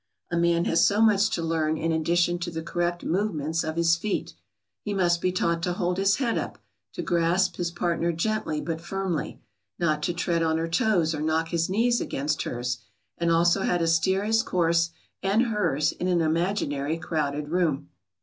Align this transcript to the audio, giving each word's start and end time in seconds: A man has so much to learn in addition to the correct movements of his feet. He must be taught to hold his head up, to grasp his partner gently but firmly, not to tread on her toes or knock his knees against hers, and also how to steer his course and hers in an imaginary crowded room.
A 0.31 0.35
man 0.35 0.65
has 0.65 0.83
so 0.83 0.99
much 0.99 1.29
to 1.29 1.43
learn 1.43 1.77
in 1.77 1.91
addition 1.91 2.39
to 2.39 2.49
the 2.49 2.63
correct 2.63 3.03
movements 3.05 3.63
of 3.63 3.75
his 3.75 3.95
feet. 3.95 4.33
He 4.83 4.95
must 4.95 5.21
be 5.21 5.31
taught 5.31 5.61
to 5.61 5.73
hold 5.73 5.97
his 5.99 6.15
head 6.15 6.39
up, 6.39 6.57
to 6.93 7.03
grasp 7.03 7.57
his 7.57 7.69
partner 7.69 8.11
gently 8.11 8.61
but 8.61 8.81
firmly, 8.81 9.41
not 9.77 10.01
to 10.01 10.13
tread 10.15 10.41
on 10.41 10.57
her 10.57 10.67
toes 10.67 11.13
or 11.13 11.21
knock 11.21 11.49
his 11.49 11.69
knees 11.69 12.01
against 12.01 12.41
hers, 12.41 12.79
and 13.19 13.29
also 13.29 13.61
how 13.61 13.77
to 13.77 13.85
steer 13.85 14.23
his 14.23 14.41
course 14.41 14.89
and 15.21 15.43
hers 15.43 15.91
in 15.91 16.07
an 16.07 16.19
imaginary 16.21 16.97
crowded 16.97 17.49
room. 17.49 17.89